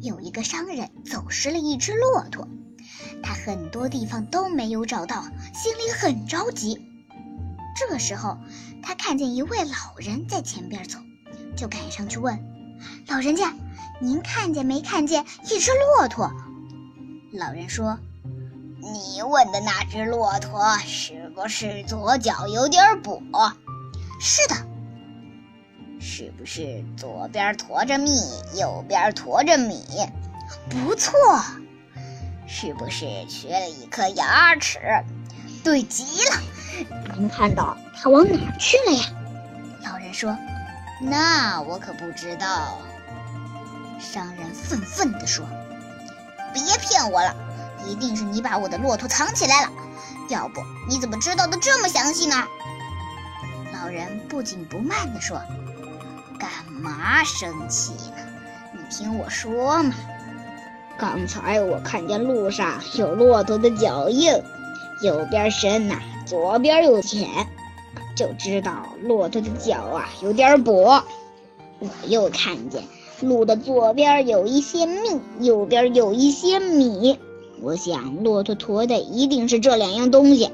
[0.00, 2.48] 有一个商人走失了一只骆驼，
[3.22, 5.22] 他很多地方都没有找到，
[5.54, 6.80] 心里很着急。
[7.76, 8.38] 这时候，
[8.82, 10.98] 他看见一位老人在前边走，
[11.56, 12.38] 就赶上去问。
[13.08, 13.52] 老人家，
[14.00, 16.32] 您看见没看见一只骆驼？
[17.32, 17.98] 老人说
[18.80, 23.52] ：“你问的那只骆驼是不是左脚有点跛？
[24.20, 24.54] 是的。
[26.00, 28.10] 是不是左边驮着蜜，
[28.54, 29.84] 右边驮着米？
[30.70, 31.12] 不错。
[32.46, 34.78] 是不是缺了一颗牙齿？
[35.62, 36.40] 对极了。
[37.16, 39.04] 您看到它往哪去了呀？”
[39.84, 40.36] 老人说。
[41.00, 42.78] 那我可不知道。
[44.00, 45.44] 商人愤愤地说
[46.54, 47.34] ：“别骗我了，
[47.86, 49.70] 一定是你把我的骆驼藏起来了，
[50.28, 52.44] 要不你怎么知道的这么详细呢？”
[53.72, 55.40] 老人不紧不慢地说
[56.38, 56.48] ：“干
[56.80, 58.22] 嘛生气呢？
[58.72, 59.94] 你听我说嘛。
[60.98, 64.32] 刚才我看见路上有骆驼的脚印，
[65.02, 67.28] 右边深呐，左边又浅。”
[68.16, 71.04] 就知道骆驼的脚啊有点跛，
[71.78, 72.82] 我又看见
[73.20, 77.16] 路的左边有一些蜜，右边有一些米，
[77.62, 80.50] 我想骆驼驮的一定是这两样东西。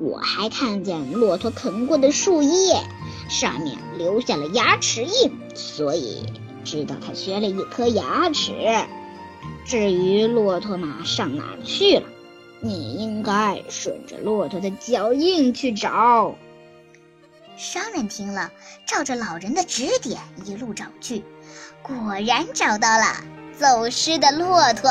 [0.00, 2.82] 我还看见骆驼啃过的树叶
[3.28, 6.24] 上面留下了牙齿印，所以
[6.64, 8.52] 知道他缺了一颗牙齿。
[9.66, 12.06] 至于骆驼马上哪去了，
[12.60, 16.34] 你应该顺着骆驼的脚印去找。
[17.56, 18.50] 商人听了，
[18.86, 21.22] 照着老人的指点一路找去，
[21.82, 21.94] 果
[22.26, 23.04] 然找到了
[23.58, 24.90] 走失的骆驼。